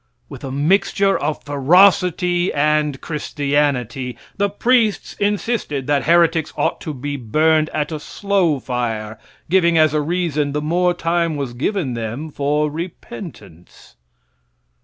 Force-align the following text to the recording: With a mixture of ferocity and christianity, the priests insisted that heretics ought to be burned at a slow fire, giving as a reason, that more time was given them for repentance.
With 0.29 0.43
a 0.43 0.51
mixture 0.51 1.15
of 1.15 1.43
ferocity 1.43 2.51
and 2.51 2.99
christianity, 3.01 4.17
the 4.35 4.49
priests 4.49 5.13
insisted 5.19 5.85
that 5.85 6.05
heretics 6.05 6.51
ought 6.57 6.81
to 6.81 6.93
be 6.95 7.17
burned 7.17 7.69
at 7.69 7.91
a 7.91 7.99
slow 7.99 8.59
fire, 8.59 9.19
giving 9.47 9.77
as 9.77 9.93
a 9.93 10.01
reason, 10.01 10.53
that 10.53 10.61
more 10.61 10.95
time 10.95 11.35
was 11.35 11.53
given 11.53 11.93
them 11.93 12.31
for 12.31 12.67
repentance. 12.71 13.95